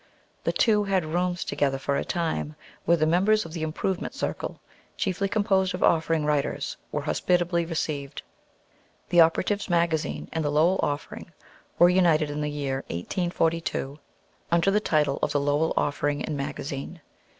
The 0.45 0.51
two 0.51 0.85
had 0.85 1.05
rooms 1.05 1.43
together 1.45 1.77
for 1.77 1.95
a 1.95 2.03
time, 2.03 2.55
where 2.85 2.97
the 2.97 3.05
members 3.05 3.45
of 3.45 3.53
the 3.53 3.61
"Improvement 3.61 4.15
Circle," 4.15 4.59
chiefly 4.97 5.29
composed 5.29 5.75
of 5.75 5.83
"Offering" 5.83 6.25
writers, 6.25 6.75
were 6.91 7.03
hospitably 7.03 7.67
received. 7.67 8.23
The 9.09 9.21
"Operatives' 9.21 9.69
Magazine" 9.69 10.27
and 10.33 10.43
the 10.43 10.49
"Lowell 10.49 10.79
Offering" 10.81 11.31
were 11.77 11.87
united 11.89 12.31
in 12.31 12.41
the 12.41 12.49
year 12.49 12.77
1842, 12.87 13.99
under 14.51 14.71
the 14.71 14.79
title 14.79 15.19
of 15.21 15.33
the 15.33 15.39
"Lowell 15.39 15.71
Offering 15.77 16.25
and 16.25 16.35
Magazine." 16.35 16.99